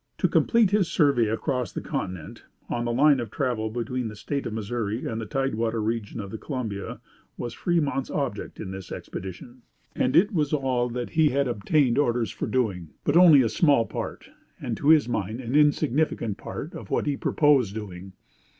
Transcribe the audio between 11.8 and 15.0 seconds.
orders for doing; but only a small part, and to